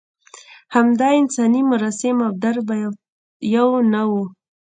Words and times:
همدا 0.75 1.07
انساني 1.21 1.61
مراسم 1.71 2.15
او 2.25 2.31
درد 2.43 2.61
به 2.67 2.75
یو 3.55 3.67
نه 3.93 4.01
و. 4.09 4.13